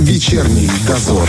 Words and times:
Вечерний 0.00 0.66
дозор. 0.88 1.28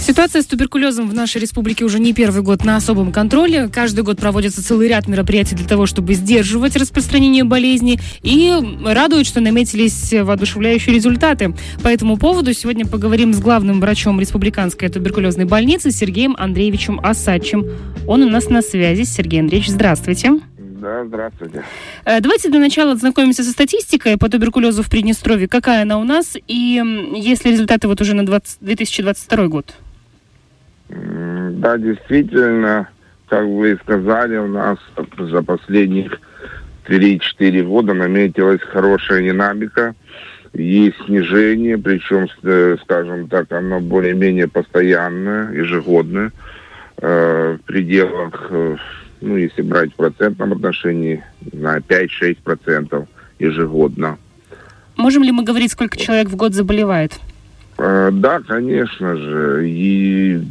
Ситуация 0.00 0.40
с 0.40 0.46
туберкулезом 0.46 1.10
в 1.10 1.14
нашей 1.14 1.40
республике 1.40 1.84
уже 1.84 1.98
не 1.98 2.12
первый 2.12 2.42
год 2.42 2.64
на 2.64 2.76
особом 2.76 3.10
контроле. 3.10 3.68
Каждый 3.68 4.04
год 4.04 4.20
проводится 4.20 4.64
целый 4.64 4.86
ряд 4.86 5.08
мероприятий 5.08 5.56
для 5.56 5.66
того, 5.66 5.86
чтобы 5.86 6.14
сдерживать 6.14 6.76
распространение 6.76 7.42
болезни. 7.42 7.98
И 8.22 8.54
радует, 8.84 9.26
что 9.26 9.40
наметились 9.40 10.12
воодушевляющие 10.12 10.94
результаты. 10.94 11.52
По 11.82 11.88
этому 11.88 12.18
поводу 12.18 12.54
сегодня 12.54 12.86
поговорим 12.86 13.34
с 13.34 13.40
главным 13.40 13.80
врачом 13.80 14.20
Республиканской 14.20 14.88
туберкулезной 14.88 15.44
больницы 15.44 15.90
Сергеем 15.90 16.36
Андреевичем 16.38 17.00
Осадчим. 17.00 17.66
Он 18.06 18.22
у 18.22 18.30
нас 18.30 18.48
на 18.48 18.62
связи. 18.62 19.02
Сергей 19.02 19.40
Андреевич, 19.40 19.70
здравствуйте. 19.70 20.40
Да, 20.80 21.04
здравствуйте. 21.04 21.62
Э, 22.06 22.20
давайте 22.20 22.48
для 22.48 22.58
начала 22.58 22.92
ознакомимся 22.92 23.42
со 23.42 23.50
статистикой 23.50 24.16
по 24.16 24.30
туберкулезу 24.30 24.82
в 24.82 24.88
Приднестровье. 24.88 25.46
Какая 25.46 25.82
она 25.82 25.98
у 25.98 26.04
нас 26.04 26.36
и 26.46 26.82
есть 27.14 27.44
ли 27.44 27.52
результаты 27.52 27.86
вот 27.86 28.00
уже 28.00 28.14
на 28.14 28.24
20, 28.24 28.58
2022 28.62 29.48
год? 29.48 29.74
Да, 30.88 31.76
действительно, 31.76 32.88
как 33.28 33.44
вы 33.44 33.78
сказали, 33.82 34.38
у 34.38 34.46
нас 34.46 34.78
за 35.18 35.42
последних 35.42 36.18
3-4 36.88 37.62
года 37.62 37.92
наметилась 37.92 38.62
хорошая 38.62 39.22
динамика. 39.22 39.94
Есть 40.54 40.96
снижение, 41.04 41.76
причем, 41.76 42.26
э, 42.42 42.76
скажем 42.82 43.28
так, 43.28 43.52
оно 43.52 43.80
более-менее 43.80 44.48
постоянное, 44.48 45.52
ежегодное, 45.52 46.32
э, 46.96 47.58
в 47.60 47.66
пределах, 47.66 48.50
ну, 49.20 49.36
если 49.36 49.62
брать 49.62 49.92
в 49.92 49.96
процентном 49.96 50.52
отношении, 50.52 51.22
на 51.52 51.78
5-6% 51.78 53.06
ежегодно. 53.38 54.18
Можем 54.96 55.22
ли 55.22 55.32
мы 55.32 55.44
говорить, 55.44 55.72
сколько 55.72 55.98
человек 55.98 56.28
в 56.28 56.36
год 56.36 56.54
заболевает? 56.54 57.18
Да, 57.78 58.40
конечно 58.46 59.16
же. 59.16 59.68
И 59.68 60.42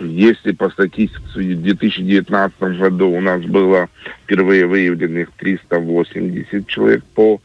если 0.00 0.52
по 0.52 0.70
статистике 0.70 1.22
в 1.34 1.62
2019 1.62 2.60
году 2.78 3.10
у 3.10 3.20
нас 3.20 3.42
было 3.42 3.88
впервые 4.24 4.66
выявленных 4.66 5.30
380 5.38 6.66
человек 6.66 7.04
по 7.14 7.40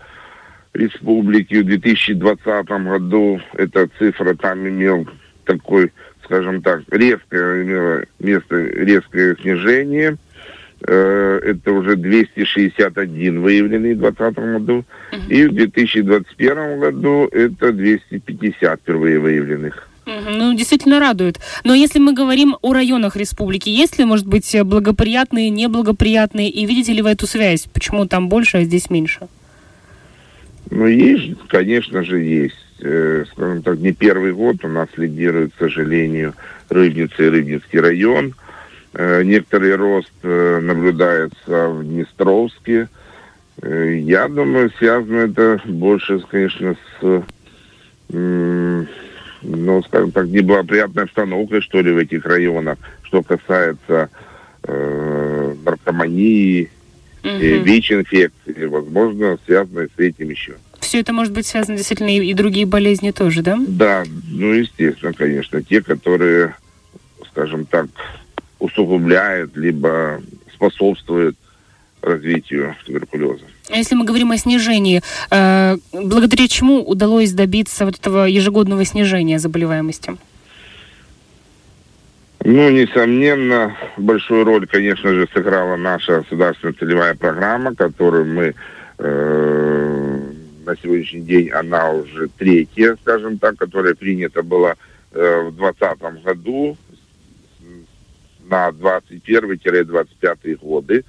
республике, 0.73 1.61
в 1.61 1.65
2020 1.65 2.67
году 2.67 3.39
эта 3.53 3.87
цифра 3.99 4.33
там 4.35 4.67
имел 4.67 5.07
такой, 5.45 5.91
скажем 6.23 6.61
так, 6.61 6.81
резкое 6.89 7.63
имело 7.63 8.03
место 8.19 8.57
резкое 8.57 9.35
снижение. 9.41 10.17
Э, 10.85 11.39
это 11.43 11.71
уже 11.71 11.95
261 11.95 13.41
выявленный 13.41 13.93
в 13.93 13.99
2020 13.99 14.37
году. 14.37 14.85
И 15.29 15.45
в 15.45 15.53
2021 15.53 16.79
году 16.79 17.27
это 17.31 17.71
250 17.71 18.79
впервые 18.79 19.19
выявленных. 19.19 19.87
Ну, 20.05 20.53
действительно 20.53 20.99
радует. 20.99 21.39
Но 21.63 21.73
если 21.73 21.99
мы 21.99 22.13
говорим 22.13 22.57
о 22.61 22.73
районах 22.73 23.15
республики, 23.15 23.69
есть 23.69 23.97
ли, 23.97 24.05
может 24.05 24.27
быть, 24.27 24.53
благоприятные, 24.63 25.49
неблагоприятные, 25.49 26.49
и 26.49 26.65
видите 26.65 26.91
ли 26.91 27.01
вы 27.01 27.11
эту 27.11 27.25
связь? 27.25 27.67
Почему 27.73 28.05
там 28.05 28.27
больше, 28.27 28.57
а 28.57 28.63
здесь 28.63 28.89
меньше? 28.89 29.27
Ну, 30.69 30.87
есть, 30.87 31.37
конечно 31.47 32.03
же, 32.03 32.19
есть. 32.19 32.55
Э, 32.81 33.23
скажем 33.31 33.61
так, 33.61 33.77
не 33.77 33.93
первый 33.93 34.33
год 34.33 34.57
у 34.65 34.67
нас 34.67 34.89
лидирует, 34.97 35.53
к 35.53 35.59
сожалению, 35.59 36.33
Рыбница 36.67 37.23
и 37.23 37.29
Рыбницкий 37.29 37.79
район. 37.79 38.33
Э, 38.93 39.23
некоторый 39.23 39.75
рост 39.75 40.11
э, 40.21 40.59
наблюдается 40.61 41.69
в 41.69 41.83
Днестровске. 41.83 42.89
Я 43.61 44.27
думаю, 44.27 44.71
связано 44.79 45.19
это 45.19 45.61
больше, 45.65 46.19
конечно, 46.27 46.75
с 46.99 47.23
ну, 49.43 49.83
скажем 49.83 50.11
так, 50.11 50.27
неблагоприятной 50.27 51.03
обстановкой, 51.03 51.61
что 51.61 51.81
ли, 51.81 51.91
в 51.91 51.97
этих 51.97 52.25
районах, 52.25 52.77
что 53.03 53.21
касается 53.21 54.09
э, 54.63 55.55
наркомании, 55.63 56.69
угу. 57.23 57.29
э, 57.29 57.59
ВИЧ-инфекции, 57.59 58.65
возможно, 58.65 59.37
связано 59.45 59.87
с 59.95 59.99
этим 59.99 60.29
еще. 60.29 60.55
Все 60.79 60.99
это 60.99 61.13
может 61.13 61.33
быть 61.33 61.45
связано 61.45 61.77
действительно 61.77 62.15
и, 62.15 62.29
и 62.29 62.33
другие 62.33 62.65
болезни 62.65 63.11
тоже, 63.11 63.41
да? 63.41 63.57
Да, 63.67 64.03
ну, 64.29 64.53
естественно, 64.53 65.13
конечно. 65.13 65.61
Те, 65.61 65.81
которые, 65.81 66.55
скажем 67.31 67.65
так, 67.65 67.87
усугубляют, 68.63 69.57
либо 69.57 70.21
способствуют 70.53 71.35
развитию 72.01 72.75
туберкулеза. 72.85 73.43
А 73.69 73.77
если 73.77 73.95
мы 73.95 74.05
говорим 74.05 74.31
о 74.31 74.37
снижении, 74.37 75.01
э, 75.31 75.77
благодаря 75.91 76.47
чему 76.47 76.81
удалось 76.81 77.31
добиться 77.33 77.85
вот 77.85 77.99
этого 77.99 78.25
ежегодного 78.25 78.85
снижения 78.85 79.39
заболеваемости? 79.39 80.17
Ну, 82.45 82.69
несомненно, 82.69 83.75
большую 83.97 84.43
роль, 84.43 84.67
конечно 84.67 85.13
же, 85.13 85.27
сыграла 85.33 85.77
наша 85.77 86.21
государственная 86.21 86.73
целевая 86.73 87.15
программа, 87.15 87.73
которую 87.75 88.25
мы 88.25 88.53
э, 88.97 90.19
на 90.65 90.75
сегодняшний 90.81 91.21
день, 91.21 91.49
она 91.49 91.91
уже 91.91 92.29
третья, 92.37 92.97
скажем 93.01 93.37
так, 93.37 93.57
которая 93.57 93.95
принята 93.95 94.43
была 94.43 94.75
э, 95.11 95.49
в 95.49 95.55
2020 95.55 96.23
году 96.23 96.77
на 98.53 98.69
21-25 98.69 100.57
годы. 100.61 101.03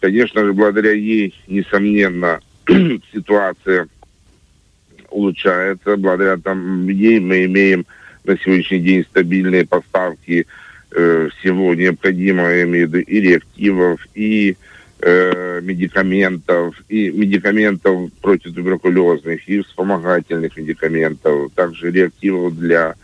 Конечно 0.00 0.44
же, 0.44 0.52
благодаря 0.54 0.92
ей, 0.92 1.34
несомненно, 1.46 2.40
ситуация 3.12 3.88
улучшается. 5.10 5.96
Благодаря 5.96 6.38
там, 6.38 6.88
ей 6.88 7.20
мы 7.20 7.44
имеем 7.44 7.86
на 8.24 8.38
сегодняшний 8.38 8.80
день 8.80 9.04
стабильные 9.04 9.66
поставки 9.66 10.46
э, 10.92 11.28
всего 11.38 11.74
необходимого, 11.74 12.48
я 12.48 12.62
имею 12.64 12.88
в 12.88 12.94
виду 12.94 13.04
и 13.06 13.20
реактивов, 13.20 14.06
и 14.14 14.56
э, 15.00 15.60
медикаментов, 15.62 16.82
и 16.88 17.10
медикаментов 17.10 18.10
против 18.22 18.54
туберкулезных, 18.54 19.46
и 19.48 19.60
вспомогательных 19.60 20.56
медикаментов, 20.56 21.52
также 21.54 21.90
реактивов 21.90 22.56
для 22.56 22.94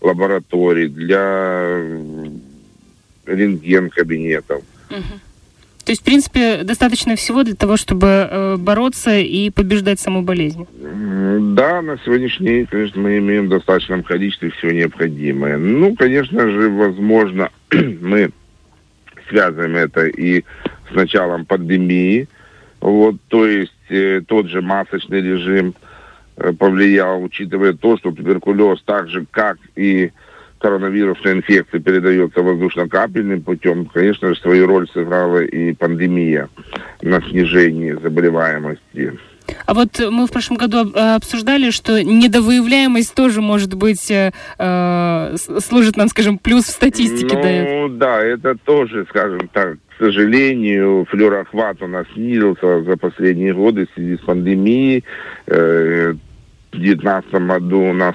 лабораторий, 0.00 0.88
для 0.88 1.78
рентген-кабинетов. 3.34 4.62
Uh-huh. 4.90 5.20
То 5.84 5.92
есть, 5.92 6.02
в 6.02 6.04
принципе, 6.04 6.62
достаточно 6.62 7.16
всего 7.16 7.42
для 7.42 7.54
того, 7.54 7.76
чтобы 7.76 8.06
э, 8.06 8.56
бороться 8.56 9.18
и 9.18 9.50
побеждать 9.50 9.98
саму 9.98 10.22
болезнь. 10.22 10.66
Да, 10.76 11.82
на 11.82 11.98
сегодняшний 12.04 12.46
день, 12.46 12.66
конечно, 12.66 13.00
мы 13.00 13.18
имеем 13.18 13.46
в 13.46 13.50
достаточном 13.50 14.02
количестве 14.02 14.50
все 14.50 14.70
необходимое. 14.70 15.56
Ну, 15.56 15.96
конечно 15.96 16.48
же, 16.50 16.68
возможно, 16.68 17.50
мы 17.72 18.30
связываем 19.28 19.76
это 19.76 20.06
и 20.06 20.44
с 20.90 20.94
началом 20.94 21.44
пандемии. 21.46 22.28
Вот, 22.80 23.16
то 23.28 23.46
есть 23.46 23.72
э, 23.88 24.22
тот 24.26 24.48
же 24.48 24.62
масочный 24.62 25.20
режим 25.20 25.74
э, 26.36 26.52
повлиял, 26.52 27.22
учитывая 27.22 27.72
то, 27.72 27.96
что 27.98 28.10
туберкулез 28.12 28.82
так 28.84 29.08
же, 29.08 29.26
как 29.30 29.58
и 29.76 30.12
коронавирусная 30.60 31.34
инфекция 31.34 31.80
передается 31.80 32.42
воздушно-капельным 32.42 33.42
путем, 33.42 33.86
конечно 33.86 34.28
же, 34.28 34.40
свою 34.40 34.66
роль 34.66 34.88
сыграла 34.88 35.42
и 35.42 35.72
пандемия 35.72 36.48
на 37.02 37.20
снижении 37.22 37.92
заболеваемости. 37.92 39.18
А 39.66 39.74
вот 39.74 39.98
мы 39.98 40.26
в 40.26 40.30
прошлом 40.30 40.58
году 40.58 40.92
э, 40.92 41.14
обсуждали, 41.16 41.70
что 41.70 42.02
недовыявляемость 42.04 43.14
тоже 43.14 43.40
может 43.40 43.74
быть 43.74 44.10
э, 44.10 44.32
э 44.58 45.36
служит 45.60 45.96
нам, 45.96 46.08
скажем, 46.08 46.38
плюс 46.38 46.64
в 46.64 46.70
статистике 46.70 47.36
ну, 47.36 47.42
дает. 47.42 47.98
да, 47.98 48.22
это 48.22 48.54
тоже, 48.64 49.06
скажем 49.08 49.48
так, 49.52 49.78
к 49.96 49.98
сожалению, 49.98 51.06
флюорохват 51.10 51.82
у 51.82 51.86
нас 51.86 52.06
снизился 52.14 52.82
за 52.84 52.96
последние 52.96 53.52
годы 53.52 53.86
в 53.86 53.94
связи 53.94 54.16
с 54.16 54.20
пандемией. 54.20 55.04
Э, 55.46 56.14
в 56.72 56.76
2019 56.76 57.32
году 57.32 57.80
у 57.80 57.92
нас 57.92 58.14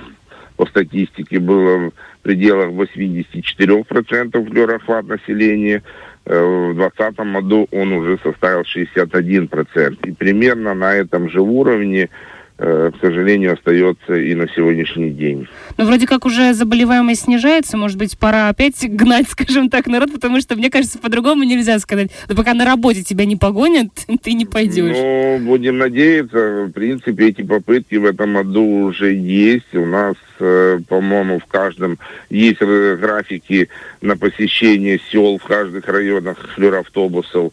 по 0.57 0.66
статистике 0.66 1.39
было 1.39 1.91
пределах 2.25 2.69
84% 2.69 4.50
флюорохват 4.50 5.07
населения. 5.07 5.83
Э, 6.25 6.71
в 6.71 6.75
2020 6.75 7.19
году 7.33 7.68
он 7.71 7.91
уже 7.94 8.18
составил 8.24 8.62
61%. 8.62 9.97
И 10.07 10.12
примерно 10.12 10.74
на 10.74 10.95
этом 10.95 11.30
же 11.30 11.41
уровне 11.41 12.09
к 12.57 12.94
сожалению, 13.02 13.54
остается 13.54 14.16
и 14.16 14.34
на 14.34 14.48
сегодняшний 14.48 15.12
день. 15.12 15.48
Ну, 15.78 15.86
вроде 15.86 16.07
как 16.07 16.25
уже 16.25 16.54
заболеваемость 16.54 17.24
снижается, 17.24 17.75
может 17.75 17.98
быть, 17.98 18.18
пора 18.18 18.48
опять 18.48 18.75
гнать, 18.90 19.30
скажем 19.30 19.69
так, 19.69 19.88
народ, 19.88 20.13
потому 20.13 20.40
что, 20.40 20.56
мне 20.56 20.69
кажется, 20.69 20.98
по-другому 21.00 21.44
нельзя 21.44 21.80
сказать. 21.80 22.12
Но 22.30 22.36
пока 22.36 22.54
на 22.54 22.66
работе 22.66 23.04
тебя 23.04 23.25
не 23.25 23.36
погонят, 23.36 23.90
ты 24.24 24.34
не 24.34 24.46
пойдешь. 24.46 24.96
Ну, 24.96 25.40
будем 25.40 25.78
надеяться. 25.78 26.66
В 26.66 26.72
принципе, 26.72 27.28
эти 27.28 27.42
попытки 27.42 27.96
в 27.96 28.06
этом 28.06 28.34
году 28.36 28.63
уже 28.86 29.13
есть. 29.13 29.74
У 29.74 29.86
нас, 29.86 30.16
э, 30.40 30.80
по-моему, 30.88 31.40
в 31.40 31.46
каждом 31.46 31.98
есть 32.30 32.62
графики 32.62 33.69
на 34.02 34.16
посещение 34.16 35.00
сел 35.12 35.38
в 35.38 35.44
каждых 35.44 35.88
районах 35.88 36.38
флюоравтобусов. 36.56 37.52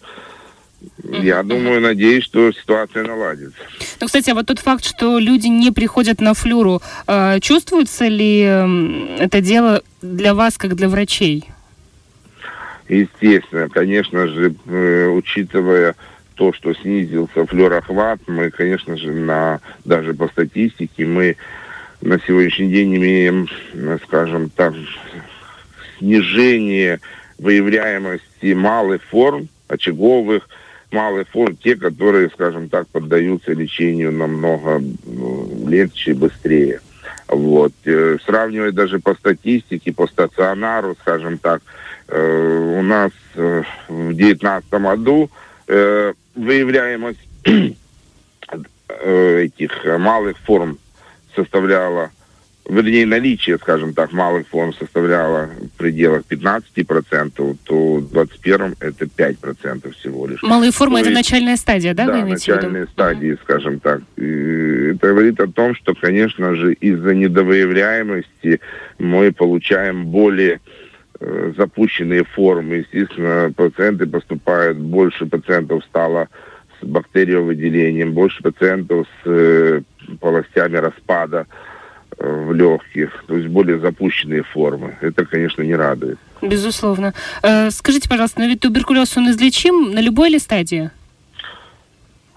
Я 1.03 1.43
думаю, 1.43 1.81
надеюсь, 1.81 2.25
что 2.25 2.53
ситуация 2.53 3.05
наладится. 3.05 3.59
Ну, 4.01 4.07
кстати, 4.07 4.31
а 4.31 4.35
вот 4.35 4.47
тот 4.47 4.59
факт, 4.59 4.85
что 4.85 5.19
люди 5.19 5.47
не 5.47 5.71
приходят 5.71 6.21
на 6.21 6.35
флюру, 6.35 6.81
э, 7.07 7.41
чувствуется 7.41 8.07
ли 8.07 8.41
это 8.41 9.41
дело 9.41 9.83
для 10.01 10.35
вас, 10.35 10.59
как 10.59 10.75
для 10.75 10.89
врачей? 10.89 11.45
Естественно, 12.89 13.69
конечно 13.69 14.27
же, 14.29 14.55
э, 14.67 15.07
учитывая 15.07 15.95
то, 16.35 16.53
что 16.53 16.75
снизился 16.75 17.47
флюорохват, 17.47 18.21
мы, 18.27 18.51
конечно 18.51 18.97
же, 18.97 19.13
на, 19.13 19.61
даже 19.85 20.15
по 20.15 20.29
статистике, 20.29 21.07
мы 21.07 21.37
на 22.01 22.19
сегодняшний 22.27 22.69
день 22.69 22.97
имеем, 22.97 23.49
скажем 24.05 24.51
так, 24.51 24.75
снижение 25.99 27.01
выявляемости 27.39 28.55
малых 28.55 29.03
форм, 29.05 29.49
очаговых, 29.69 30.49
малых 30.93 31.29
форм, 31.29 31.57
те, 31.57 31.77
которые, 31.77 32.31
скажем 32.31 32.69
так, 32.69 32.87
поддаются 32.89 33.53
лечению 33.53 34.13
намного 34.13 34.83
легче 35.67 36.13
и 36.13 36.15
быстрее. 36.15 36.81
Вот. 37.29 37.73
Э, 37.85 38.19
сравнивая 38.25 38.73
даже 38.73 38.99
по 38.99 39.15
статистике, 39.15 39.93
по 39.93 40.07
стационару, 40.07 40.97
скажем 41.01 41.39
так, 41.39 41.63
э, 42.09 42.77
у 42.79 42.83
нас 42.83 43.11
э, 43.35 43.63
в 43.89 44.15
2019 44.15 44.71
году 44.73 45.31
выявляемость 46.35 47.21
этих 49.05 49.85
малых 49.99 50.37
форм 50.39 50.79
составляла 51.35 52.11
вернее, 52.69 53.07
наличие, 53.07 53.59
скажем 53.59 53.95
так, 53.95 54.13
малых 54.13 54.47
форм 54.49 54.73
составляло 54.75 55.51
в 55.75 55.79
пределах 55.79 56.23
15%, 56.29 57.57
то 57.65 57.95
в 57.97 58.11
21 58.11 58.77
это 58.81 59.05
5% 59.05 59.93
всего 59.93 60.27
лишь. 60.27 60.43
Малые 60.43 60.73
формы 60.73 61.01
то 61.01 61.07
это 61.07 61.15
начальная 61.15 61.57
стадия, 61.57 61.95
да, 61.95 62.07
да 62.07 62.25
начальные 62.25 62.87
стадии, 62.87 63.37
скажем 63.43 63.81
так. 63.81 64.03
И 64.17 64.93
это 64.95 65.09
говорит 65.09 65.41
о 65.41 65.49
том, 65.49 65.75
что, 65.75 65.95
конечно 65.95 66.55
же, 66.55 66.75
из-за 66.75 67.15
недовыявляемости 67.15 68.61
мы 68.99 69.33
получаем 69.33 70.07
более 70.07 70.61
э, 71.21 71.53
запущенные 71.57 72.25
формы. 72.25 72.77
Естественно, 72.77 73.53
пациенты 73.55 74.07
поступают, 74.07 74.79
больше 74.79 75.27
пациентов 75.27 75.85
стало 75.85 76.29
с 76.81 76.87
бактериовыделением, 76.87 78.13
больше 78.13 78.43
пациентов 78.43 79.07
с 79.25 79.29
э, 79.29 79.83
полостями 80.21 80.77
распада 80.77 81.47
в 82.23 82.53
легких, 82.53 83.25
то 83.27 83.37
есть 83.37 83.49
более 83.49 83.79
запущенные 83.81 84.45
формы. 84.45 84.97
Это, 85.01 85.27
конечно, 85.27 85.63
не 85.63 85.75
радует. 85.75 86.19
Безусловно. 86.41 87.15
Э, 87.43 87.71
скажите, 87.71 88.09
пожалуйста, 88.09 88.41
но 88.41 88.47
ведь 88.47 88.61
туберкулез, 88.61 89.17
он 89.17 89.31
излечим 89.31 89.93
на 89.93 90.01
любой 90.01 90.31
ли 90.31 90.39
стадии? 90.39 90.91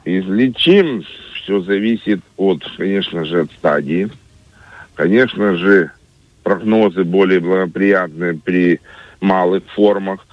Излечим. 0.03 1.03
Все 1.35 1.61
зависит 1.61 2.21
от, 2.37 2.63
конечно 2.77 3.25
же, 3.25 3.41
от 3.41 3.51
стадии. 3.51 4.09
Конечно 4.95 5.55
же, 5.55 5.91
прогнозы 6.41 7.03
более 7.03 7.39
благоприятные 7.39 8.33
при 8.33 8.79
малых 9.21 9.63
формах. 9.75 10.25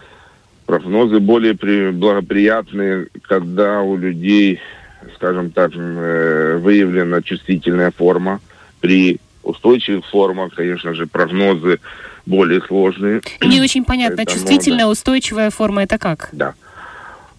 Прогнозы 0.65 1.21
более 1.21 1.53
благоприятные, 1.93 3.09
когда 3.23 3.83
у 3.83 3.99
людей, 3.99 4.61
скажем 5.17 5.51
так, 5.51 5.73
э, 5.75 6.59
выявлена 6.63 7.21
чувствительная 7.21 7.91
форма 7.91 8.41
при 8.81 9.21
устойчивых 9.43 10.07
формах, 10.07 10.55
конечно 10.55 10.95
же, 10.95 11.07
прогнозы 11.07 11.81
более 12.27 12.61
сложные. 12.63 13.21
Не 13.41 13.61
очень 13.61 13.85
понятно, 13.85 14.17
Поэтому, 14.17 14.37
чувствительная, 14.39 14.87
устойчивая 14.87 15.51
форма 15.51 15.83
это 15.83 15.99
как? 15.99 16.29
Да. 16.33 16.55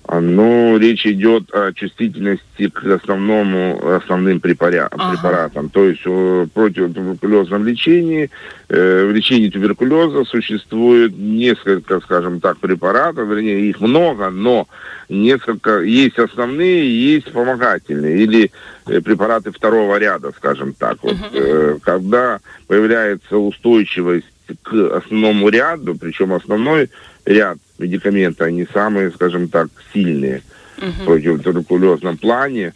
А, 0.06 0.20
ну, 0.20 0.78
речь 0.78 1.06
идет 1.06 1.54
о 1.54 1.72
чувствительности 1.72 2.68
к 2.68 2.84
основному, 2.86 3.96
основным 3.96 4.40
препаря- 4.40 4.90
ага. 4.92 5.12
препаратам. 5.12 5.70
То 5.70 5.86
есть 5.86 6.06
в 6.06 6.48
противотуберкулезном 6.48 7.66
лечении, 7.66 8.30
э, 8.68 9.06
в 9.06 9.12
лечении 9.14 9.50
туберкулеза 9.50 10.26
существует 10.26 11.18
несколько, 11.18 12.02
скажем 12.02 12.42
так, 12.42 12.58
препаратов, 12.58 13.30
вернее, 13.30 13.70
их 13.70 13.80
много, 13.80 14.30
но 14.30 14.68
несколько, 15.08 15.80
есть 15.80 16.20
основные, 16.20 17.14
есть 17.14 17.32
помогательные, 17.32 18.24
или 18.24 18.52
э, 18.88 19.00
препараты 19.00 19.52
второго 19.52 19.98
ряда, 19.98 20.34
скажем 20.36 20.74
так. 20.74 20.98
Вот, 21.02 21.16
э, 21.32 21.78
когда 21.82 22.40
появляется 22.68 23.38
устойчивость 23.38 24.28
к 24.64 24.98
основному 24.98 25.48
ряду, 25.48 25.96
причем 25.96 26.34
основной 26.34 26.90
ряд 27.26 27.58
медикаменты, 27.78 28.44
они 28.44 28.68
самые, 28.72 29.12
скажем 29.12 29.48
так, 29.48 29.70
сильные 29.94 30.42
uh-huh. 30.78 30.92
в 30.92 31.06
противотуберкулезном 31.06 32.18
плане. 32.18 32.74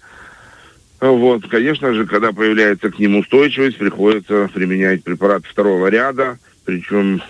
Вот, 0.99 1.47
конечно 1.47 1.93
же, 1.93 2.07
когда 2.07 2.31
появляется 2.31 2.89
к 2.89 2.97
ним 2.97 3.17
устойчивость, 3.17 3.77
приходится 3.77 4.49
применять 4.53 5.03
препараты 5.03 5.47
второго 5.47 5.87
ряда, 5.87 6.39
причем 6.65 7.21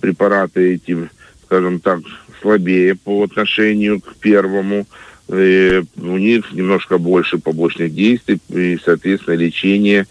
препараты 0.00 0.74
эти, 0.74 1.08
скажем 1.44 1.80
так, 1.80 2.00
слабее 2.40 2.94
по 2.94 3.24
отношению 3.24 4.00
к 4.00 4.14
первому. 4.16 4.86
И 5.28 5.82
у 5.96 6.16
них 6.16 6.52
немножко 6.52 6.98
больше 6.98 7.38
побочных 7.38 7.94
действий 7.94 8.38
и, 8.50 8.78
соответственно, 8.84 9.34
лечение 9.34 10.06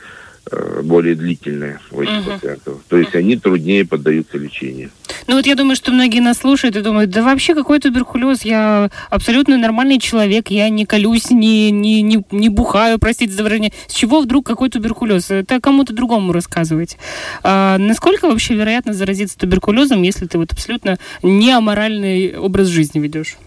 Э, 0.50 0.82
более 0.84 1.16
длительное 1.16 1.80
у 1.92 2.02
этих 2.02 2.14
uh-huh. 2.14 2.34
пациентов. 2.34 2.82
То 2.90 2.98
есть 2.98 3.16
они 3.16 3.38
труднее 3.38 3.86
поддаются 3.86 4.38
лечению. 4.38 4.90
Ну 5.28 5.36
вот 5.36 5.46
я 5.46 5.56
думаю, 5.56 5.76
что 5.76 5.92
многие 5.92 6.20
нас 6.20 6.40
слушают 6.40 6.76
и 6.76 6.82
думают, 6.82 7.10
да 7.12 7.24
вообще 7.24 7.54
какой 7.54 7.80
туберкулез, 7.80 8.44
я 8.44 8.90
абсолютно 9.10 9.58
нормальный 9.58 10.00
человек, 10.00 10.50
я 10.50 10.70
не 10.70 10.86
колюсь, 10.86 11.30
не, 11.30 11.72
не, 11.72 12.02
не, 12.02 12.24
не 12.32 12.50
бухаю, 12.50 13.00
простите 13.00 13.34
за 13.34 13.44
выражение. 13.44 13.74
С 13.88 13.94
чего 13.94 14.22
вдруг 14.22 14.46
какой 14.46 14.70
туберкулез? 14.70 15.30
Это 15.30 15.60
кому-то 15.60 15.94
другому 15.94 16.34
рассказывать. 16.34 16.98
А, 17.44 17.78
насколько 17.78 18.28
вообще 18.28 18.56
вероятно 18.56 18.94
заразиться 18.94 19.38
туберкулезом, 19.38 20.02
если 20.02 20.26
ты 20.26 20.38
вот 20.38 20.52
абсолютно 20.52 20.98
не 21.22 21.52
аморальный 21.52 22.38
образ 22.38 22.68
жизни 22.68 23.00
ведешь? 23.00 23.38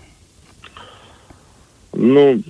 Ну, 1.93 2.43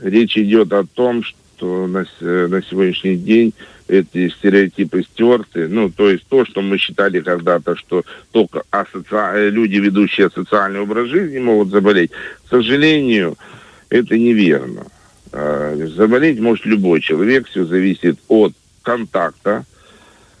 речь 0.00 0.36
идет 0.36 0.72
о 0.72 0.84
том, 0.84 1.22
что 1.22 1.86
на, 1.86 2.04
на 2.20 2.62
сегодняшний 2.62 3.16
день 3.16 3.52
эти 3.88 4.28
стереотипы 4.28 5.02
стерты. 5.02 5.66
Ну, 5.68 5.90
то 5.90 6.10
есть 6.10 6.24
то, 6.28 6.44
что 6.44 6.60
мы 6.62 6.78
считали 6.78 7.20
когда-то, 7.20 7.74
что 7.76 8.04
только 8.30 8.62
асоци... 8.70 9.50
люди, 9.50 9.76
ведущие 9.76 10.30
социальный 10.30 10.80
образ 10.80 11.08
жизни, 11.08 11.38
могут 11.38 11.70
заболеть. 11.70 12.10
К 12.10 12.50
сожалению, 12.50 13.36
это 13.88 14.16
неверно. 14.16 14.86
А, 15.32 15.74
заболеть 15.96 16.38
может 16.38 16.66
любой 16.66 17.00
человек, 17.00 17.48
все 17.48 17.64
зависит 17.64 18.18
от 18.28 18.52
контакта, 18.82 19.64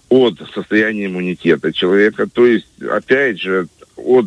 от 0.08 0.38
состояния 0.54 1.06
иммунитета 1.06 1.72
человека, 1.72 2.26
то 2.26 2.46
есть, 2.46 2.68
опять 2.82 3.40
же, 3.40 3.68
от 3.96 4.26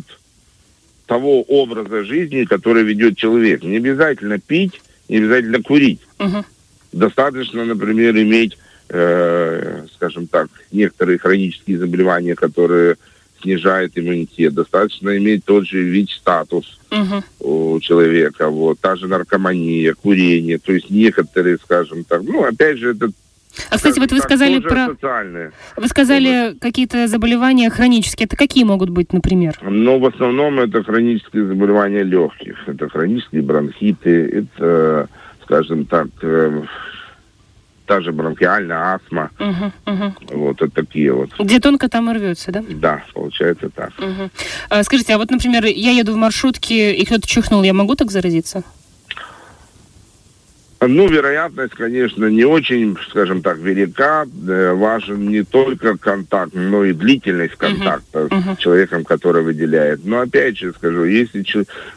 того 1.06 1.42
образа 1.42 2.04
жизни, 2.04 2.44
который 2.44 2.84
ведет 2.84 3.16
человек. 3.16 3.62
Не 3.62 3.78
обязательно 3.78 4.38
пить, 4.38 4.80
не 5.08 5.18
обязательно 5.18 5.62
курить. 5.62 6.00
Uh-huh. 6.18 6.44
Достаточно, 6.92 7.64
например, 7.64 8.16
иметь, 8.16 8.56
э, 8.92 9.86
скажем 9.94 10.26
так, 10.26 10.48
некоторые 10.70 11.18
хронические 11.18 11.78
заболевания, 11.78 12.34
которые 12.34 12.96
снижают 13.40 13.92
иммунитет. 13.96 14.54
Достаточно 14.54 15.16
иметь 15.16 15.44
тот 15.44 15.66
же 15.66 15.82
ВИЧ-статус 15.82 16.78
угу. 16.90 17.74
у 17.74 17.80
человека, 17.80 18.48
вот, 18.48 18.78
та 18.78 18.94
же 18.96 19.08
наркомания, 19.08 19.94
курение, 19.94 20.58
то 20.58 20.72
есть 20.72 20.90
некоторые, 20.90 21.58
скажем 21.58 22.04
так, 22.04 22.22
ну, 22.22 22.44
опять 22.44 22.78
же, 22.78 22.92
это 22.92 23.10
а, 23.68 23.76
кстати, 23.76 23.98
вот 23.98 24.10
вы 24.10 24.20
сказали 24.20 24.60
про... 24.60 24.86
Социальные. 24.86 25.52
Вы 25.76 25.86
сказали 25.88 26.56
какие-то 26.58 27.06
заболевания 27.06 27.68
хронические. 27.68 28.24
Это 28.24 28.34
какие 28.34 28.64
могут 28.64 28.88
быть, 28.88 29.12
например? 29.12 29.58
Ну, 29.60 29.98
в 29.98 30.06
основном 30.06 30.58
это 30.58 30.82
хронические 30.82 31.46
заболевания 31.46 32.02
легких. 32.02 32.56
Это 32.66 32.88
хронические 32.88 33.42
бронхиты, 33.42 34.46
это 34.56 35.06
скажем 35.44 35.84
так, 35.84 36.06
э, 36.22 36.62
та 37.86 38.00
же 38.00 38.12
бронхиальная 38.12 38.94
астма. 38.94 39.30
Угу, 39.38 39.72
угу. 39.86 40.14
Вот, 40.30 40.60
вот 40.60 40.74
такие 40.74 41.12
вот. 41.12 41.30
Где 41.38 41.60
тонко 41.60 41.88
там 41.88 42.10
и 42.10 42.14
рвется, 42.14 42.52
да? 42.52 42.64
Да, 42.68 43.02
получается 43.14 43.70
так. 43.70 43.92
Угу. 43.98 44.30
А, 44.70 44.82
скажите, 44.82 45.14
а 45.14 45.18
вот, 45.18 45.30
например, 45.30 45.64
я 45.64 45.92
еду 45.92 46.12
в 46.12 46.16
маршрутке, 46.16 46.94
и 46.94 47.04
кто-то 47.04 47.26
чихнул, 47.26 47.62
я 47.62 47.72
могу 47.72 47.94
так 47.94 48.10
заразиться? 48.10 48.62
Ну, 50.88 51.06
вероятность, 51.08 51.74
конечно, 51.74 52.26
не 52.26 52.44
очень, 52.44 52.96
скажем 53.08 53.40
так, 53.40 53.58
велика. 53.58 54.26
Э, 54.48 54.72
важен 54.72 55.28
не 55.28 55.44
только 55.44 55.96
контакт, 55.96 56.54
но 56.54 56.84
и 56.84 56.92
длительность 56.92 57.54
контакта 57.54 58.20
uh-huh. 58.20 58.28
Uh-huh. 58.28 58.56
с 58.56 58.58
человеком, 58.58 59.04
который 59.04 59.42
выделяет. 59.42 60.04
Но 60.04 60.20
опять 60.20 60.58
же 60.58 60.72
скажу, 60.72 61.04
если 61.04 61.44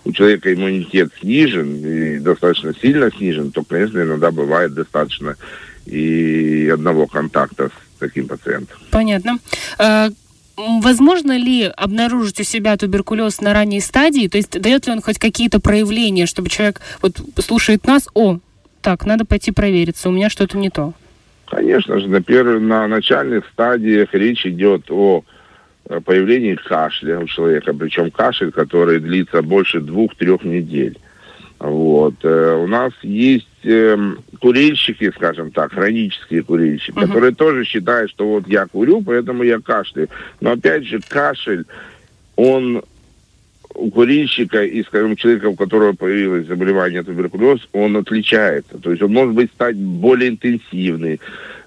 у 0.04 0.12
человека 0.12 0.54
иммунитет 0.54 1.10
снижен, 1.20 1.84
и 1.84 2.20
достаточно 2.20 2.74
сильно 2.80 3.10
снижен, 3.10 3.52
то, 3.52 3.64
конечно, 3.64 4.00
иногда 4.00 4.30
бывает 4.30 4.74
достаточно 4.76 5.36
и 5.86 6.70
одного 6.74 7.08
контакта 7.08 7.70
с 7.70 8.00
таким 8.00 8.28
пациентом. 8.28 8.78
Понятно. 8.92 9.40
А, 9.78 10.10
возможно 10.58 11.38
ли 11.38 11.64
обнаружить 11.64 12.40
у 12.40 12.44
себя 12.44 12.78
туберкулез 12.78 13.42
на 13.42 13.54
ранней 13.54 13.82
стадии? 13.82 14.28
То 14.28 14.38
есть 14.38 14.60
дает 14.60 14.88
ли 14.88 14.94
он 14.94 15.02
хоть 15.02 15.20
какие-то 15.20 15.60
проявления, 15.60 16.26
чтобы 16.26 16.50
человек 16.50 16.82
вот 17.02 17.20
слушает 17.40 17.86
нас, 17.86 18.08
о, 18.14 18.40
так, 18.82 19.06
надо 19.06 19.26
пойти 19.26 19.52
провериться, 19.52 20.10
у 20.10 20.12
меня 20.12 20.30
что-то 20.30 20.58
не 20.58 20.70
то? 20.70 20.94
Конечно 21.46 22.00
же, 22.00 22.08
на, 22.08 22.22
первой, 22.22 22.60
на 22.60 22.88
начальных 22.88 23.46
стадиях 23.54 24.14
речь 24.14 24.46
идет 24.46 24.90
о 24.90 25.24
появлении 26.04 26.56
кашля 26.56 27.20
у 27.20 27.28
человека, 27.28 27.74
причем 27.74 28.10
кашель, 28.10 28.52
который 28.52 29.00
длится 29.00 29.42
больше 29.42 29.80
двух-трех 29.82 30.44
недель. 30.44 30.98
Вот. 31.60 32.16
Э, 32.24 32.56
у 32.56 32.68
нас 32.68 32.92
есть 33.02 33.48
э, 33.66 33.98
курильщики, 34.40 35.12
скажем 35.12 35.52
так, 35.52 35.74
хронические 35.74 36.44
курильщики, 36.44 36.98
uh-huh. 36.98 37.08
которые 37.08 37.34
тоже 37.34 37.66
считают, 37.66 38.12
что 38.12 38.28
вот 38.28 38.48
я 38.48 38.68
курю, 38.68 39.02
поэтому 39.02 39.44
я 39.44 39.60
кашляю. 39.60 40.10
Но 40.42 40.52
опять 40.52 40.86
же, 40.86 41.00
кашель, 41.08 41.66
он 42.36 42.84
у 43.76 43.92
курильщика 43.92 44.64
и, 44.64 44.84
скажем, 44.84 45.12
у 45.12 45.16
человека, 45.16 45.48
у 45.48 45.56
которого 45.56 45.94
появилось 45.94 46.48
заболевание 46.48 47.04
туберкулез, 47.04 47.68
он 47.74 47.98
отличается. 47.98 48.78
То 48.78 48.92
есть 48.92 49.04
он 49.04 49.14
может 49.14 49.36
быть 49.36 49.52
стать 49.52 49.76
более 49.76 50.30
интенсивный, 50.30 51.20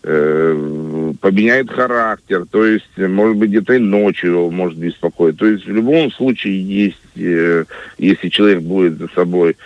э, 0.03 1.13
поменяет 1.21 1.71
характер, 1.71 2.47
то 2.51 2.65
есть, 2.65 2.97
может 2.97 3.37
быть, 3.37 3.51
где-то 3.51 3.75
и 3.75 3.79
ночью 3.79 4.31
его 4.31 4.51
может 4.51 4.79
беспокоить. 4.79 5.37
То 5.37 5.47
есть 5.47 5.67
в 5.67 5.73
любом 5.73 6.11
случае 6.13 6.63
есть, 6.63 6.97
э, 7.17 7.65
если 7.99 8.29
человек 8.29 8.61
будет 8.61 8.99
за 8.99 9.09
собой 9.09 9.57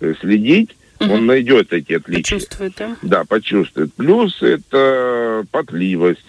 э, 0.00 0.14
следить, 0.20 0.70
угу. 1.06 1.14
он 1.14 1.26
найдет 1.26 1.72
эти 1.72 1.94
отличия. 1.94 2.38
Почувствует, 2.38 2.74
да? 2.78 2.96
Да, 3.02 3.24
почувствует. 3.24 3.92
Плюс 3.94 4.42
это 4.42 5.44
потливость 5.50 6.24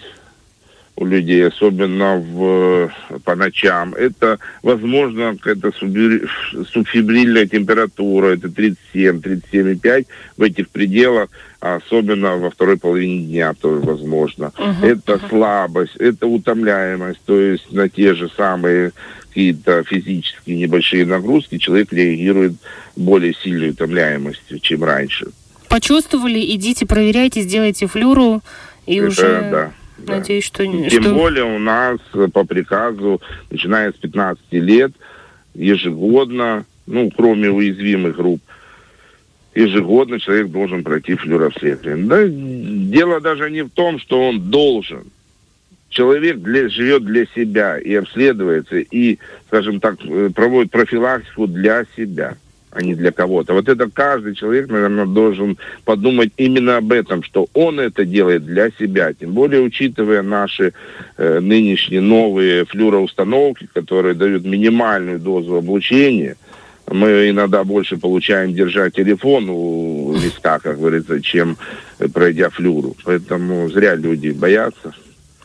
у 0.96 1.06
людей, 1.06 1.46
особенно 1.46 2.16
в, 2.16 2.90
по 3.24 3.34
ночам. 3.34 3.94
Это, 3.94 4.38
возможно, 4.62 5.36
какая-то 5.36 5.72
субфибрильная 6.72 7.46
температура, 7.46 8.28
это 8.28 8.48
37, 8.48 9.18
37,5 9.18 10.06
в 10.36 10.42
этих 10.42 10.68
пределах, 10.68 11.30
особенно 11.58 12.36
во 12.36 12.50
второй 12.50 12.76
половине 12.76 13.26
дня 13.26 13.54
тоже 13.54 13.80
возможно. 13.80 14.52
Uh-huh. 14.56 14.86
Это 14.86 15.20
слабость, 15.28 15.96
это 15.96 16.26
утомляемость, 16.26 17.20
то 17.24 17.40
есть 17.40 17.72
на 17.72 17.88
те 17.88 18.14
же 18.14 18.30
самые 18.36 18.92
какие-то 19.28 19.82
физические 19.82 20.58
небольшие 20.58 21.04
нагрузки 21.04 21.58
человек 21.58 21.92
реагирует 21.92 22.52
более 22.94 23.34
сильной 23.34 23.70
утомляемостью, 23.70 24.60
чем 24.60 24.84
раньше. 24.84 25.26
Почувствовали, 25.68 26.38
идите, 26.54 26.86
проверяйте, 26.86 27.42
сделайте 27.42 27.88
флюру 27.88 28.42
и 28.86 28.96
это, 28.98 29.08
уже... 29.08 29.48
Да 29.50 29.72
да. 29.98 30.16
Надеюсь, 30.16 30.44
что... 30.44 30.64
Тем 30.64 31.02
что... 31.02 31.14
более 31.14 31.44
у 31.44 31.58
нас 31.58 31.98
по 32.32 32.44
приказу, 32.44 33.20
начиная 33.50 33.92
с 33.92 33.96
15 33.96 34.42
лет, 34.52 34.92
ежегодно, 35.54 36.64
ну, 36.86 37.10
кроме 37.10 37.50
уязвимых 37.50 38.16
групп, 38.16 38.40
ежегодно 39.54 40.18
человек 40.18 40.48
должен 40.48 40.82
пройти 40.82 41.14
флюоросветление. 41.14 42.06
Да, 42.06 42.24
дело 42.26 43.20
даже 43.20 43.50
не 43.50 43.62
в 43.62 43.70
том, 43.70 43.98
что 43.98 44.28
он 44.28 44.50
должен. 44.50 45.04
Человек 45.90 46.38
для, 46.38 46.68
живет 46.68 47.04
для 47.04 47.24
себя 47.26 47.78
и 47.78 47.94
обследуется, 47.94 48.78
и, 48.78 49.18
скажем 49.46 49.78
так, 49.78 50.04
э, 50.04 50.30
проводит 50.34 50.72
профилактику 50.72 51.46
для 51.46 51.84
себя 51.96 52.36
а 52.74 52.82
не 52.82 52.94
для 52.94 53.12
кого-то. 53.12 53.54
Вот 53.54 53.68
это 53.68 53.88
каждый 53.88 54.34
человек, 54.34 54.68
наверное, 54.68 55.06
должен 55.06 55.56
подумать 55.84 56.32
именно 56.36 56.76
об 56.76 56.92
этом, 56.92 57.22
что 57.22 57.46
он 57.54 57.78
это 57.80 58.04
делает 58.04 58.44
для 58.44 58.70
себя. 58.70 59.12
Тем 59.12 59.32
более, 59.32 59.62
учитывая 59.62 60.22
наши 60.22 60.72
э, 61.16 61.40
нынешние 61.40 62.00
новые 62.00 62.64
флюроустановки, 62.64 63.68
которые 63.72 64.14
дают 64.14 64.44
минимальную 64.44 65.20
дозу 65.20 65.54
облучения, 65.54 66.36
мы 66.90 67.30
иногда 67.30 67.64
больше 67.64 67.96
получаем, 67.96 68.52
держа 68.52 68.90
телефон 68.90 69.48
у 69.48 70.12
виска, 70.14 70.58
как 70.58 70.78
говорится, 70.78 71.22
чем 71.22 71.56
пройдя 72.12 72.50
флюру. 72.50 72.96
Поэтому 73.04 73.70
зря 73.70 73.94
люди 73.94 74.30
боятся. 74.30 74.92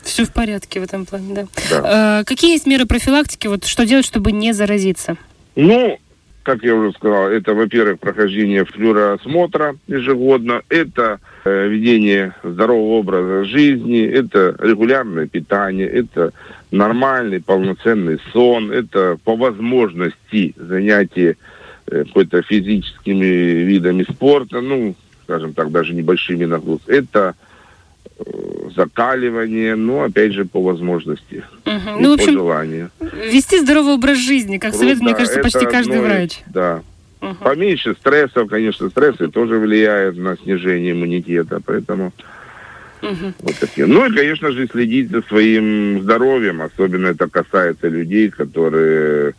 Все 0.01 0.25
в 0.25 0.33
порядке 0.33 0.79
в 0.79 0.83
этом 0.83 1.05
плане, 1.05 1.35
да. 1.35 1.47
да. 1.69 2.21
Э, 2.21 2.23
какие 2.23 2.53
есть 2.53 2.65
меры 2.65 2.85
профилактики? 2.85 3.47
Вот 3.47 3.65
что 3.65 3.85
делать, 3.85 4.05
чтобы 4.05 4.31
не 4.31 4.53
заразиться? 4.53 5.17
Ну, 5.55 5.99
как 6.49 6.63
я 6.63 6.73
уже 6.73 6.91
сказал, 6.93 7.29
это, 7.29 7.53
во-первых, 7.53 7.99
прохождение 7.99 8.65
флюоросмотра 8.65 9.75
ежегодно, 9.85 10.63
это 10.69 11.19
э, 11.45 11.67
ведение 11.67 12.33
здорового 12.43 12.93
образа 13.01 13.43
жизни, 13.43 14.01
это 14.03 14.55
регулярное 14.57 15.27
питание, 15.27 15.87
это 15.87 16.33
нормальный 16.71 17.39
полноценный 17.39 18.19
сон, 18.33 18.71
это 18.71 19.19
по 19.23 19.35
возможности 19.35 20.55
занятие 20.57 21.37
э, 21.85 22.05
какой-то 22.05 22.41
физическими 22.41 23.25
видами 23.25 24.03
спорта, 24.11 24.59
ну, 24.59 24.95
скажем 25.25 25.53
так, 25.53 25.71
даже 25.71 25.93
небольшими 25.93 26.45
нагрузками. 26.45 26.97
Это 26.97 27.35
закаливание, 28.75 29.75
ну, 29.75 30.03
опять 30.03 30.33
же, 30.33 30.45
по 30.45 30.61
возможности. 30.61 31.43
Угу. 31.65 31.99
Ну, 31.99 32.11
в 32.11 32.13
общем, 32.13 32.27
по 32.27 32.31
желанию. 32.31 32.91
Вести 32.99 33.59
здоровый 33.59 33.93
образ 33.93 34.17
жизни, 34.17 34.57
как 34.57 34.71
Круто, 34.71 34.85
совет, 34.85 35.01
мне 35.01 35.15
кажется, 35.15 35.41
почти 35.41 35.65
каждый 35.65 35.97
ну, 35.97 36.03
врач. 36.03 36.39
Да. 36.47 36.81
Угу. 37.21 37.35
Поменьше 37.35 37.95
стрессов, 37.99 38.49
конечно, 38.49 38.89
стрессы 38.89 39.27
тоже 39.27 39.57
влияют 39.57 40.17
на 40.17 40.37
снижение 40.37 40.93
иммунитета, 40.93 41.61
поэтому... 41.63 42.13
Угу. 43.01 43.33
Вот 43.39 43.55
такие. 43.59 43.87
Ну 43.87 44.05
и, 44.05 44.15
конечно 44.15 44.51
же, 44.51 44.67
следить 44.67 45.09
за 45.09 45.21
своим 45.21 46.01
здоровьем. 46.01 46.61
Особенно 46.61 47.07
это 47.07 47.29
касается 47.29 47.87
людей, 47.87 48.29
которые 48.29 49.35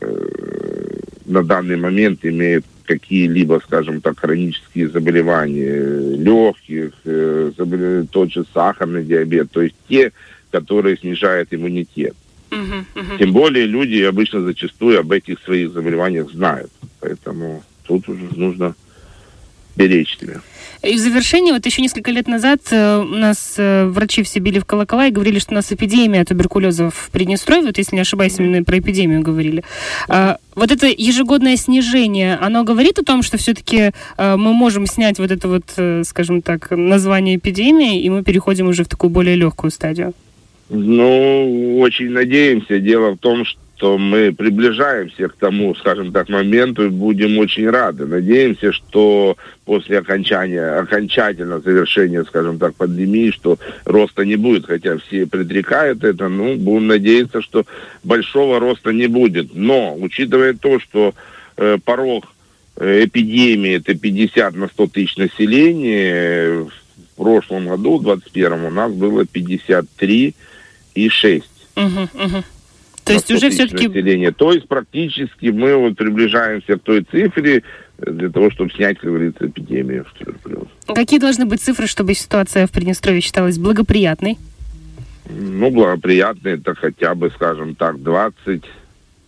э, 0.00 0.98
на 1.26 1.42
данный 1.42 1.76
момент 1.76 2.24
имеют 2.24 2.64
какие-либо, 2.84 3.60
скажем 3.64 4.00
так, 4.00 4.18
хронические 4.18 4.88
заболевания 4.88 6.16
легких, 6.16 6.92
э, 7.04 8.04
тот 8.10 8.32
же 8.32 8.44
сахарный 8.52 9.04
диабет, 9.04 9.50
то 9.50 9.62
есть 9.62 9.74
те, 9.88 10.12
которые 10.50 10.96
снижают 10.96 11.48
иммунитет. 11.52 12.14
Uh-huh, 12.50 12.84
uh-huh. 12.94 13.18
Тем 13.18 13.32
более 13.32 13.66
люди 13.66 14.02
обычно 14.02 14.42
зачастую 14.42 15.00
об 15.00 15.10
этих 15.10 15.40
своих 15.40 15.72
заболеваниях 15.72 16.30
знают. 16.30 16.70
Поэтому 17.00 17.64
тут 17.86 18.08
уже 18.08 18.28
нужно 18.36 18.74
беречь 19.76 20.18
себя. 20.18 20.40
И 20.84 20.96
в 20.96 20.98
завершение, 20.98 21.54
вот 21.54 21.64
еще 21.64 21.80
несколько 21.80 22.10
лет 22.10 22.28
назад 22.28 22.60
э, 22.70 22.98
у 22.98 23.04
нас 23.04 23.54
э, 23.56 23.86
врачи 23.86 24.22
все 24.22 24.38
били 24.40 24.58
в 24.58 24.66
колокола 24.66 25.06
и 25.06 25.10
говорили, 25.10 25.38
что 25.38 25.52
у 25.52 25.54
нас 25.54 25.72
эпидемия 25.72 26.24
туберкулеза 26.24 26.90
в 26.90 27.08
Приднестровье, 27.10 27.68
вот 27.68 27.78
если 27.78 27.96
не 27.96 28.02
ошибаюсь, 28.02 28.38
именно 28.38 28.62
про 28.64 28.78
эпидемию 28.78 29.22
говорили. 29.22 29.64
А, 30.08 30.36
вот 30.54 30.70
это 30.70 30.86
ежегодное 30.86 31.56
снижение, 31.56 32.36
оно 32.36 32.64
говорит 32.64 32.98
о 32.98 33.04
том, 33.04 33.22
что 33.22 33.38
все-таки 33.38 33.92
э, 34.18 34.36
мы 34.36 34.52
можем 34.52 34.86
снять 34.86 35.18
вот 35.18 35.30
это 35.30 35.48
вот, 35.48 36.06
скажем 36.06 36.42
так, 36.42 36.70
название 36.70 37.36
эпидемии, 37.36 38.02
и 38.02 38.10
мы 38.10 38.22
переходим 38.22 38.68
уже 38.68 38.84
в 38.84 38.88
такую 38.88 39.08
более 39.10 39.36
легкую 39.36 39.70
стадию? 39.70 40.12
Ну, 40.68 41.78
очень 41.80 42.10
надеемся. 42.10 42.78
Дело 42.78 43.12
в 43.12 43.18
том, 43.18 43.44
что 43.44 43.58
что 43.76 43.98
мы 43.98 44.32
приближаемся 44.32 45.28
к 45.28 45.34
тому, 45.34 45.74
скажем 45.74 46.12
так, 46.12 46.28
моменту 46.28 46.86
и 46.86 46.88
будем 46.88 47.38
очень 47.38 47.68
рады. 47.68 48.06
Надеемся, 48.06 48.72
что 48.72 49.36
после 49.64 49.98
окончания, 49.98 50.78
окончательного 50.78 51.60
завершения, 51.60 52.24
скажем 52.24 52.58
так, 52.58 52.74
пандемии, 52.76 53.30
что 53.30 53.58
роста 53.84 54.24
не 54.24 54.36
будет, 54.36 54.66
хотя 54.66 54.96
все 54.98 55.26
предрекают 55.26 56.04
это, 56.04 56.28
ну, 56.28 56.56
будем 56.56 56.86
надеяться, 56.86 57.42
что 57.42 57.66
большого 58.02 58.60
роста 58.60 58.90
не 58.90 59.06
будет. 59.06 59.54
Но, 59.54 59.94
учитывая 59.96 60.54
то, 60.54 60.78
что 60.78 61.14
э, 61.56 61.78
порог 61.84 62.32
э, 62.76 63.04
эпидемии 63.04 63.76
это 63.76 63.94
50 63.94 64.54
на 64.54 64.68
100 64.68 64.86
тысяч 64.86 65.16
населения, 65.16 66.64
в 67.14 67.16
прошлом 67.16 67.68
году, 67.68 67.98
в 67.98 68.04
2021, 68.04 68.64
у 68.64 68.70
нас 68.70 68.92
было 68.92 69.26
53 69.26 70.34
и 70.94 71.08
6. 71.08 71.44
Угу, 71.76 72.02
угу. 72.14 72.44
То 73.04 73.12
есть 73.12 73.30
уже 73.30 73.50
все-таки... 73.50 73.88
Населения. 73.88 74.32
То 74.32 74.52
есть 74.52 74.66
практически 74.66 75.46
мы 75.46 75.76
вот 75.76 75.96
приближаемся 75.96 76.78
к 76.78 76.82
той 76.82 77.02
цифре 77.02 77.62
для 77.98 78.30
того, 78.30 78.50
чтобы 78.50 78.72
снять, 78.72 78.98
как 78.98 79.10
говорится, 79.10 79.46
эпидемию 79.46 80.06
туберкулеза. 80.18 80.66
Какие 80.86 81.20
должны 81.20 81.46
быть 81.46 81.60
цифры, 81.60 81.86
чтобы 81.86 82.14
ситуация 82.14 82.66
в 82.66 82.72
Приднестровье 82.72 83.20
считалась 83.20 83.58
благоприятной? 83.58 84.38
Ну, 85.28 85.70
благоприятной 85.70 86.52
это 86.52 86.74
хотя 86.74 87.14
бы, 87.14 87.30
скажем 87.30 87.74
так, 87.74 88.02
20, 88.02 88.62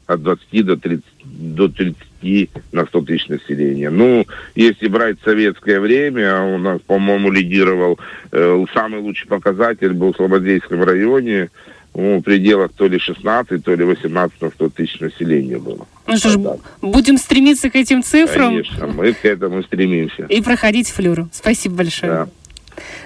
от 0.06 0.23
20 0.23 0.66
до 0.66 0.76
30, 0.76 1.04
до 1.25 1.68
30 1.68 2.50
на 2.73 2.87
100 2.87 3.00
тысяч 3.02 3.28
населения. 3.28 3.90
Ну, 3.90 4.26
если 4.54 4.88
брать 4.88 5.16
советское 5.25 5.80
время, 5.80 6.42
у 6.42 6.59
нас, 6.59 6.80
по-моему, 6.87 7.30
лидировал 7.30 7.99
э, 8.33 8.64
самый 8.75 9.00
лучший 9.00 9.28
показатель 9.28 9.92
был 9.92 10.12
в 10.12 10.16
Слободейском 10.16 10.83
районе, 10.83 11.50
ну, 11.96 12.18
в 12.18 12.22
пределах 12.22 12.72
то 12.76 12.86
ли 12.86 12.98
16, 12.98 13.64
то 13.64 13.74
ли 13.74 13.84
18 13.84 14.42
на 14.42 14.50
100 14.50 14.68
тысяч 14.70 15.00
населения 15.00 15.58
было. 15.58 15.86
Ну 16.06 16.16
что 16.16 16.30
ж, 16.30 16.36
будем 16.82 17.16
стремиться 17.16 17.70
к 17.70 17.76
этим 17.76 18.02
цифрам. 18.02 18.50
Конечно, 18.50 18.86
мы 18.86 19.12
к 19.12 19.24
этому 19.24 19.62
стремимся. 19.62 20.26
И 20.28 20.42
проходить 20.42 20.88
флюру. 20.88 21.28
Спасибо 21.32 21.76
большое. 21.76 22.12
Да. 22.12 22.28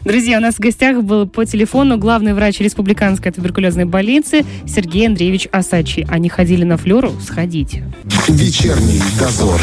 Друзья, 0.04 0.38
у 0.38 0.40
нас 0.40 0.56
в 0.56 0.59
гостях 0.59 1.02
был 1.02 1.28
по 1.28 1.47
телефону 1.47 1.97
главный 1.97 2.35
врач 2.35 2.59
Республиканской 2.59 3.30
туберкулезной 3.30 3.85
больницы 3.85 4.44
Сергей 4.66 5.06
Андреевич 5.06 5.47
Асачи. 5.52 6.06
Они 6.11 6.28
ходили 6.28 6.64
на 6.64 6.76
флору? 6.76 7.12
Сходите. 7.20 7.85
Вечерний 8.28 9.00
дозор. 9.18 9.61